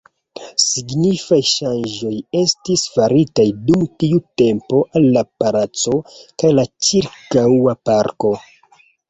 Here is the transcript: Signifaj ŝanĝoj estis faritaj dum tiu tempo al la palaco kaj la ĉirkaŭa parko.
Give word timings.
Signifaj 0.61 1.37
ŝanĝoj 1.49 2.13
estis 2.39 2.85
faritaj 2.95 3.45
dum 3.67 3.83
tiu 4.05 4.23
tempo 4.43 4.81
al 5.01 5.07
la 5.19 5.25
palaco 5.45 5.95
kaj 6.25 6.53
la 6.61 6.67
ĉirkaŭa 6.91 7.79
parko. 7.93 8.35